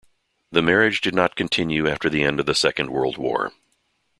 [0.51, 3.51] The marriage did not continue after the end of the Second World War.